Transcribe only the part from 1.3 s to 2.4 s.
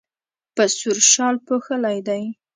پوښلی دی.